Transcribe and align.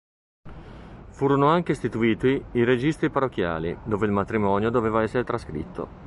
Furono 1.11 1.45
anche 1.49 1.73
istituiti 1.73 2.43
i 2.53 2.63
registri 2.63 3.11
parrocchiali, 3.11 3.77
dove 3.83 4.07
il 4.07 4.11
matrimonio 4.11 4.71
doveva 4.71 5.03
essere 5.03 5.23
trascritto. 5.23 5.99